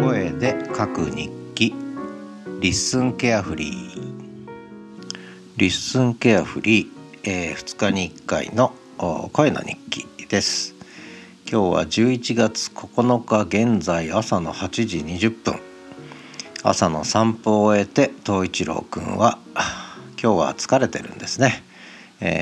[0.00, 1.74] 声で書く日記。
[2.60, 6.88] LISTEN carefree。LISTEN carefree、
[7.24, 8.72] えー、2日に1回の
[9.32, 10.74] 声の日記です。
[11.50, 15.60] 今日は11月9日現在朝の8時20分。
[16.62, 19.38] 朝の散歩を終えて東一郎くんは
[20.20, 21.62] 今日は疲れてるんですね。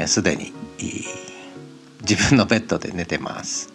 [0.07, 0.52] すで、に
[2.02, 3.72] 自分のベッドで寝てます、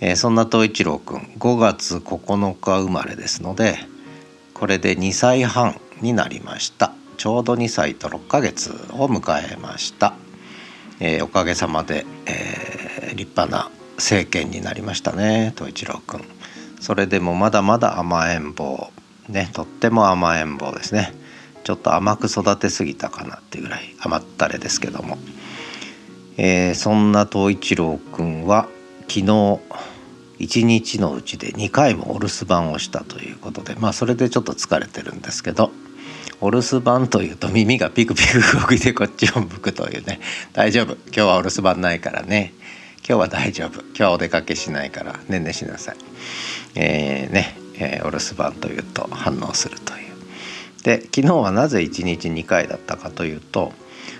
[0.00, 3.78] えー、そんな東一郎くん5月9日生まれですので
[4.54, 6.92] これで2歳半になりました。
[7.16, 10.14] ちょうど2歳と6ヶ月を迎えました、
[11.00, 16.24] えー、おかげさまで、え立派な政権になりましたね東一郎くん。
[16.80, 18.90] それでもまだまだ甘えん坊。
[19.28, 21.12] ねとっても甘えん坊ですね。
[21.64, 25.18] ちょっと甘く育てすぎたかなっていうぐらい甘ったれですけども、
[26.38, 28.68] えー、そんな東一郎くんは
[29.08, 29.60] 昨日
[30.38, 35.72] 1日のうちで2回もお留守番をしたということでまあそれでちょっと疲れてるんですけど
[36.40, 40.20] お留守番というと耳がピクピク動いてこっちを向くというね
[40.52, 40.94] 大丈夫。
[41.06, 42.52] 今日はお留守番ないからね。
[42.98, 43.80] 今日は大丈夫。
[43.80, 45.96] 今日はお出かけしないからねんねしなさい。
[46.76, 50.08] えー、ね、えー、お留守番というと反応するという。
[50.84, 53.72] で昨日はなぜ1日2回だったかというと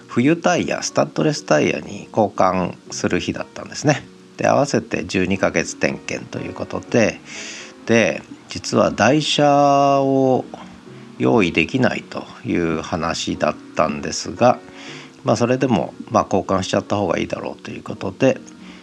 [0.08, 4.02] 冬タイヤスタッドレスタイヤに交換する日だったんですね。
[4.38, 7.20] で合わせて12ヶ月点検ということで
[7.86, 10.44] で実は台車を
[11.18, 14.58] 用意できないという話だったんですが、
[15.24, 18.40] まあ、それでもま交換しちゃった方がいいだろうということで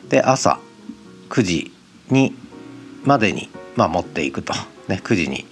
[0.09, 0.59] で朝
[1.29, 1.71] 9時
[2.09, 2.35] に
[3.03, 4.53] までにま持っていくと、
[4.87, 5.45] ね、9時に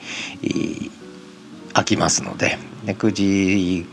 [1.74, 3.86] 開きますのでで9時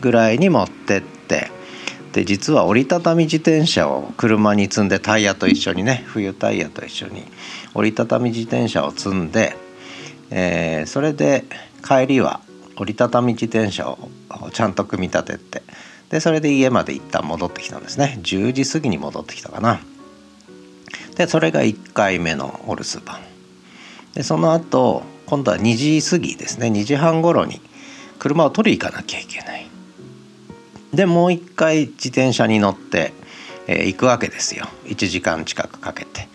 [0.00, 1.50] ぐらいに持ってって。
[2.12, 7.22] で実は折りたたみ自転車を車に積んでタイヤと一緒にね冬タイヤと一緒に
[7.72, 9.56] 折りたたみ自転車を積んで、
[10.30, 11.44] えー、それで
[11.86, 12.40] 帰りは
[12.76, 14.10] 折りたたみ自転車を
[14.52, 15.62] ちゃんと組み立てて
[16.10, 18.18] でそれで家まで一旦戻ってきたんですね。
[18.22, 19.80] 10時過ぎに戻ってきたかな。
[21.14, 23.20] でそれが1回目のお留守番。
[24.14, 26.66] でその後今度は2時過ぎですね。
[26.66, 27.60] 2時半頃に
[28.18, 29.69] 車を取り行かなきゃいけない。
[30.92, 33.12] でもう一回自転車に乗って、
[33.66, 34.66] えー、行くわけですよ。
[34.86, 36.28] 1時間近くかけて。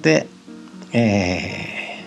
[0.00, 0.26] で
[0.92, 2.04] え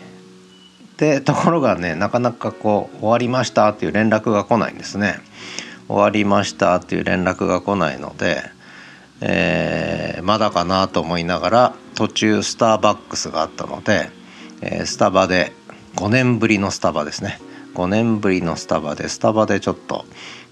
[0.98, 5.20] ー、でところがねなかなかこう終わりましたっていう連絡が来ないんですね。
[5.88, 8.42] 終わりましたっていう連絡が来ないので、
[9.22, 14.10] えー、まだかなと思いながら途中スターバックスがあったので、
[14.62, 15.52] えー、スタバで
[15.96, 17.40] 5年ぶりのスタバですね。
[17.74, 20.06] 5年ぶりのスタバでスタバでちょっと、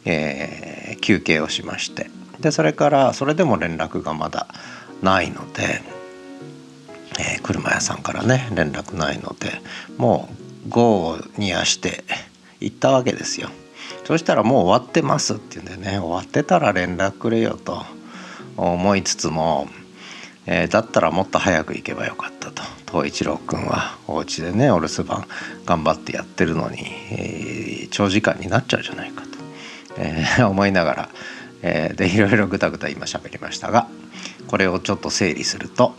[0.06, 2.10] えー、休憩をしまして。
[2.40, 4.48] でそれからそれでも連絡がまだ
[5.02, 5.84] ないので、
[7.20, 9.62] えー、車屋さんからね連絡ないので
[9.98, 10.30] も
[10.66, 12.04] う午後にやして
[12.60, 13.50] 行ったわけですよ。
[14.06, 16.00] そしたらもう終わってますって言うんでね。
[16.00, 17.84] 終わってたら連絡くれよと
[18.58, 19.68] 思いつつも、
[20.46, 22.81] えー、だったらもっと早く行けばよかったと。
[22.92, 25.26] 東一郎君はお家でねお留守番
[25.66, 26.80] 頑張ってやってるのに、
[27.12, 29.30] えー、長時間になっちゃうじゃないかと、
[29.98, 31.10] えー、 思いながら、
[31.62, 33.88] えー、でいろいろぐたぐた今喋りましたが
[34.48, 35.96] これをちょっと整理すると、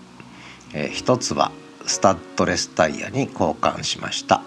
[0.75, 1.50] えー、一つは
[1.86, 4.42] スタッドレスタイヤに交換しました、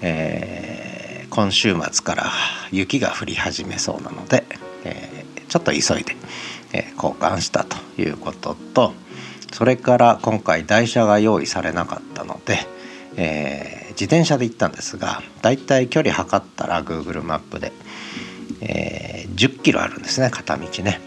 [0.00, 2.32] えー、今週末から
[2.72, 4.44] 雪が降り始めそうなので、
[4.82, 6.16] えー、ちょっと急いで、
[6.72, 8.94] えー、交換したということと
[9.52, 12.58] それから今回台車が用意されなかったので、
[13.16, 17.72] えー、自転車で行ったんですがだいたい距離測ったら Google マップで、
[18.62, 21.00] えー、10キロあるんですね片道ね。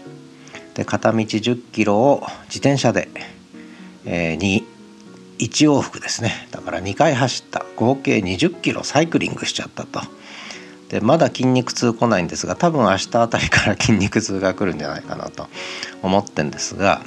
[0.74, 3.08] で片道10キロを自転車で、
[4.04, 4.64] えー、に
[5.38, 10.00] 1往復ですねだから2回走った合計20キロサイクリングしちゃったと。
[10.88, 15.48] でまだ筋肉痛来ないんですが多分明日あたりから筋肉痛が来るんじゃないかなと
[16.00, 17.02] 思ってんですが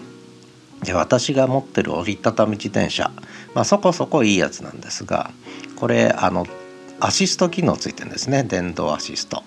[0.84, 3.12] で私が持ってる折りたたみ自転車、
[3.54, 5.32] まあ、そこそこいいやつなんですが
[5.76, 6.48] これあの
[7.00, 8.44] アシスト機能ついてるんですね。
[8.44, 9.44] 電動アシスト、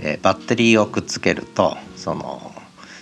[0.00, 2.52] えー、バッテリーをくっつけるとその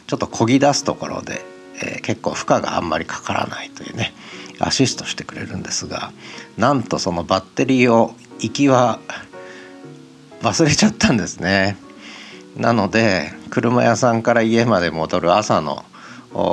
[0.07, 1.45] ちょっと漕ぎ出すところで、
[1.77, 4.15] えー、結構負荷があんまりかからないというね
[4.61, 6.13] アシストしてくれるんですが
[6.57, 9.01] なんとそのバッテリーを行きは
[10.41, 11.77] 忘れちゃったんですね。
[12.57, 15.85] なので車屋さんから家まで戻る朝の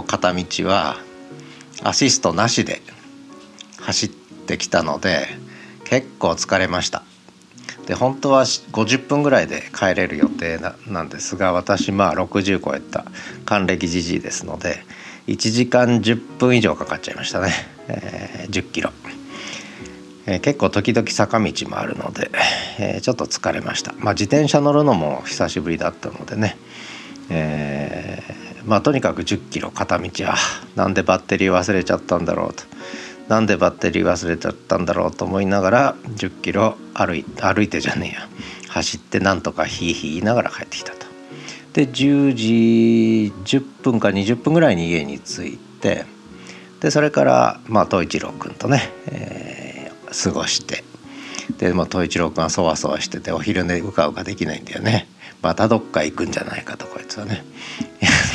[0.07, 0.98] 片道は
[1.83, 2.81] アシストなしで
[3.80, 5.28] 走ってきたので
[5.86, 7.04] 結構疲れました。
[7.88, 13.06] で本当は50分ぐらいで帰れる予定なんですが私まあ60超えた
[13.44, 14.83] 還暦じじいですので、
[15.28, 17.51] 1時間10分以上かかっちゃいましたね、
[17.88, 18.92] えー、10キロ、
[20.25, 22.30] えー、結構時々坂道もあるので、
[22.80, 23.94] えー、ちょっと疲れました。
[23.98, 26.57] まあ自転車乗るのも久しぶりだったのでね、
[27.30, 30.36] えー、まあとにかく10キロ片道は
[30.75, 32.63] なんでバッテリー忘れちゃったんだろうと
[33.28, 38.30] なんでバッテリー忘れちゃったんだろうと思いながら10キロ歩い歩いてじゃねえや
[38.68, 41.08] 走ってなんとかヒーヒー言いながら帰ってきたと。
[41.74, 46.06] で10時10分か20分ぐらいに家に着いて
[46.81, 50.84] でそれからまあ東一郎君とね、えー、過ごして
[51.57, 55.07] でも東一郎君はそわそわしててお昼寝うかうかできないんだよね
[55.42, 57.46] またどっか行くんじゃないかとこいつはね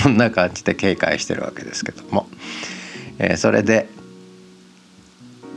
[0.07, 2.29] そんな感じで警戒してるわけですけども、
[3.19, 3.89] えー、それで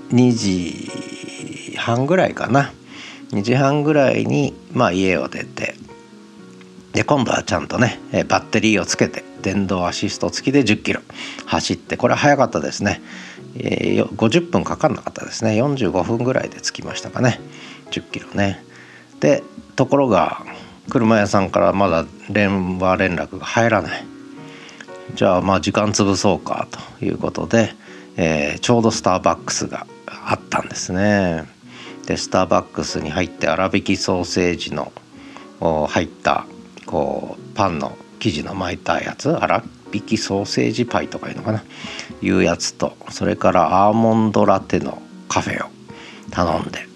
[0.10, 2.74] 2時半ぐらいかな。
[3.30, 5.75] 2時半ぐらいに、まあ、家を出て
[6.94, 11.01] で今度はちゃんとねバッテリーをつけて電動アシスト付きで1 0キロ
[11.46, 13.04] 走ってこれは早かったですね、
[13.56, 15.62] えー、50分かかんなかったですね。
[15.62, 17.40] 45分ぐらいで着きましたかね。
[17.92, 18.63] 1 0キロね。
[19.19, 19.44] で
[19.75, 20.44] ところが
[20.90, 24.19] 車屋さんからまだ電話連絡が入らない。
[25.15, 26.67] じゃあまあ時間潰そうか
[27.00, 27.73] ということで、
[28.15, 31.45] えー、ちょうどスターバックスがあったんですね。
[32.06, 34.91] でスターバックスに入って粗挽きソーセージの
[35.59, 36.45] 入った
[36.85, 39.61] こうパンの生地の巻いたやつ粗挽
[40.01, 41.63] きソーセージパイとかいうのかな？
[42.21, 45.69] いうやつとそれからアーモンドラテのカフェを
[46.31, 46.88] 頼んで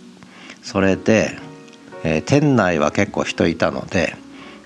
[0.64, 1.38] それで、
[2.04, 4.16] えー、店内は結構人いたので、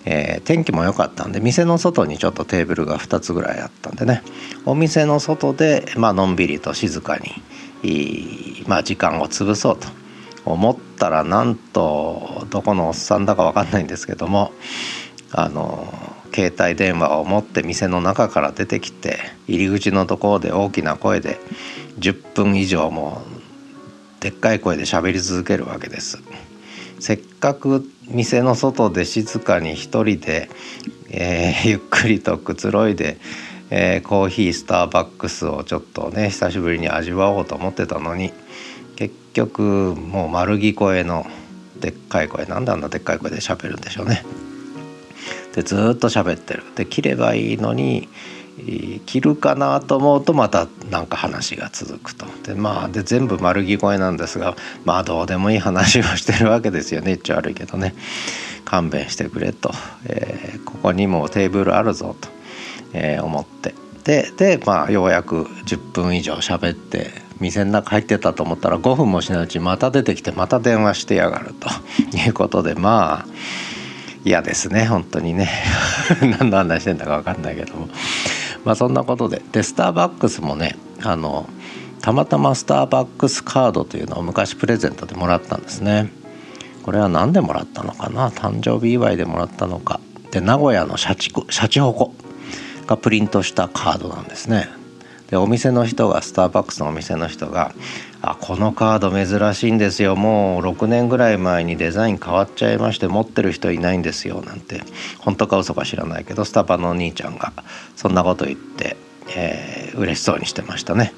[0.09, 4.23] えー、天気も良かったんで店の外にちょっとテーブルが2つぐらいあったんでね
[4.65, 7.17] お店の外で、まあのんびりと静か
[7.83, 9.89] に、まあ、時間を潰そうと
[10.45, 14.53] 思ったらなんとどこのおっさんだか分かんないんですけども
[15.33, 15.93] あの
[16.33, 19.19] 携帯電話を持って店の中から出てきて
[19.49, 21.37] 入り口のところで大きな声で
[21.99, 23.23] 10分以上も
[24.21, 26.19] でっかい声で喋り続けるわけです。
[26.99, 30.49] せっかく店の外で静かに一人で、
[31.09, 33.17] えー、 ゆっくりとくつろいで、
[33.69, 38.31] えー、コーヒースターバックスをちょっとね久しぶりに味わおうと思ってたのに
[38.95, 39.61] 結局
[39.95, 41.27] もう丸聞こえの
[41.79, 44.25] でっかい声なんであんなでっかい声で喋るんでしょうね。
[45.53, 48.07] でずっと喋ってるで切ればいいのに
[49.05, 57.13] 切るかなと思うとまたなんか話が続くとでまあで全部丸聞こえなんですがまあどうでもいい話をしてるわけですよね。
[57.13, 57.93] 一応悪いけどね。
[58.65, 59.71] 勘弁してくれと、
[60.05, 62.27] えー、ここにもテーブルあるぞと、
[62.93, 63.73] えー、思って。
[64.03, 71.69] ででまあようやく10分以上喋って店の中入ってたと思ったら5分もしないうちまた出てきてまた電話してやがると。
[72.17, 73.25] いうことでまあ
[74.25, 74.85] 嫌ですね。
[74.85, 75.49] 本当にね。
[76.39, 77.87] 何の話してんだか分かんないけども。
[78.67, 79.41] まあそんなことで。
[79.53, 81.49] でスターバックスもねあの
[82.01, 86.11] たまたまスターバックスカードというのを昔プレゼントでもらったんですね。
[86.83, 88.29] これは何でもらったのかな？
[88.29, 89.99] 誕生日祝いでもらったのか。
[90.31, 92.13] で名古屋のシャチシャチホコ
[92.85, 94.69] がプリントしたカードなんですね。
[95.29, 97.73] でお店の人がスターバックスのお店の人が
[98.21, 104.81] 「あこのカード珍しいんですよもう6年ぐらい前にデザイン変わっちゃいまして持ってる人いないんですよ」なんて
[105.19, 107.51] 本当か嘘か知らないけどスタバのお兄ちゃんが
[107.95, 108.95] そんなこと言って、
[109.35, 111.13] えー、嬉しそうにしてましたね。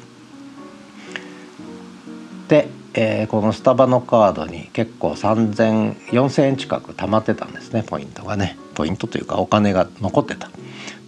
[2.47, 10.49] で、えー、このスタバのカードに結構30004000円近く貯まってたんですねポイントがねポイントというかお金が残ってた。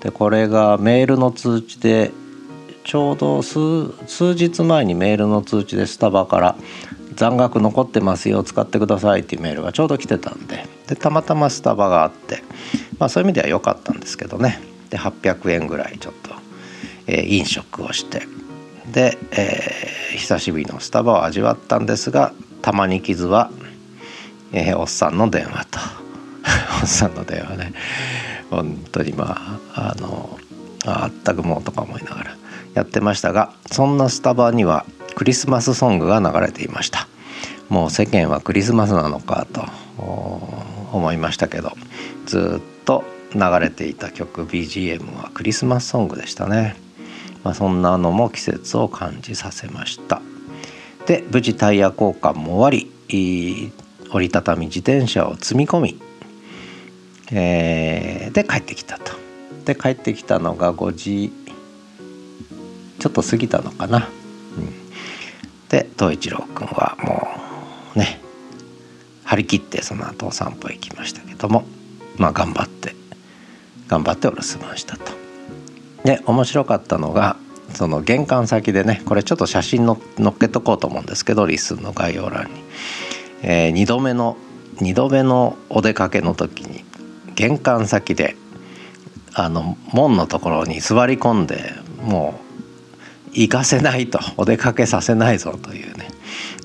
[0.01, 2.11] でこれがメールの通知で
[2.83, 6.55] ちょうど数数日前にメールの通知でスタバから
[7.15, 12.43] 「残額残ってますよ使ってください」っていうメールがちょうど来てたんででたまたまスタバがあって、
[12.99, 14.61] まあ、そういう意味では良かったんですけどね。
[14.89, 16.31] で800円ぐらいちょっと、
[17.07, 18.27] えー、飲食をして
[18.91, 23.51] で、えー、久しぶりのスタバを味わったんですがたまに傷は、
[24.51, 25.79] えー、おっさんの電話と。
[26.83, 27.73] おっさんの電話ね。
[28.49, 30.37] 本当にまああの
[30.85, 32.40] あったくもうとか思いながら。
[32.73, 34.85] やってましたがそんなスタバには
[35.15, 37.07] クリスマスソングが流れていました。
[37.69, 39.63] もう世間はクリスマスなのかと
[40.91, 41.71] 思いましたけど
[42.25, 46.75] ずっと流れていた曲 BGM はクリスマスソングでしたね、
[47.45, 50.21] まあ、そんなのも季節を感じさせました。
[51.05, 53.71] で無事タイヤ交換も終わり
[54.11, 56.01] 折りたたみ自転車を積み込み、
[57.31, 59.13] えー、で帰ってきたと。
[59.63, 61.31] で帰ってきたのが5時
[63.01, 64.07] ちょっと過ぎたのかな、
[64.57, 64.89] うん、
[65.69, 67.27] で東一郎君はも
[67.95, 68.21] うね
[69.23, 71.65] 張り切ってその後お散歩行きましたけども
[72.17, 72.93] まあ頑張って
[73.87, 75.11] 頑張ってお留守番したと。
[76.03, 77.37] で面白かったのが
[77.73, 82.51] その玄関先でねこれちょっと写真の載っけとこうと思うんですけどリスンの概要欄に、
[83.41, 84.37] えー、2度目の
[84.75, 86.85] 2度目のお出かけの時に
[87.33, 88.35] 玄関先で
[89.33, 92.60] あの門のところに座り込んでもう
[93.33, 96.07] 行かせないとお出かけさせないぞというね、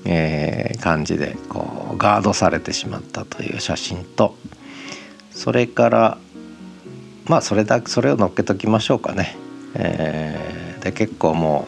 [0.05, 4.35] えー、感じでこうガードされてしまったという写真と
[5.31, 6.17] それから
[7.25, 9.35] まあそれだそれを載っけときましょうかね。
[9.75, 11.67] えー、で結構も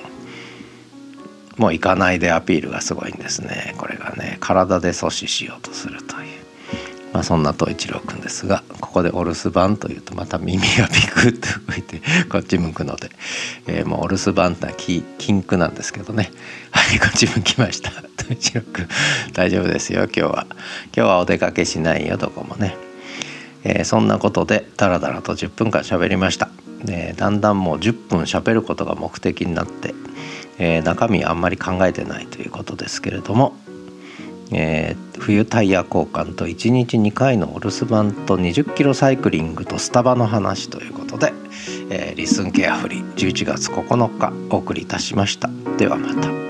[1.57, 6.38] うもう行かないでアピールがすごいんですねこれがね体で阻止しようとするという。
[7.13, 13.09] まあ、そんな東一郎くんですがここでお留守番というとまた耳がピクッと動いて こっち向くので、
[13.67, 16.31] えー、もうお留守番ってのは禁句なんですけどね。
[16.71, 17.91] はいこっち向きました。
[18.17, 18.87] 東一郎くん
[19.33, 20.47] 大丈夫ですよ今日は。
[20.49, 20.57] 今
[20.93, 22.77] 日はお出かけしないよどこもね、
[23.63, 26.49] えー、そんなことでダラダラと10分間喋りました。
[26.83, 29.93] でだんだんもう10分喋ることが目的になって、
[30.59, 33.57] えー、中身あんまり考えてないということですけれども、
[34.51, 41.33] えー、冬タイヤ交換と1日2回のお留守番と20キロサイクリングとスタバの話ということで、
[41.89, 45.49] えー、リスンケアフリー11月9日お送りいたしました。
[45.77, 46.48] ではまた。